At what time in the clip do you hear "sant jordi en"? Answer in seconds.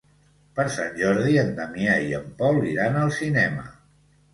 0.75-1.53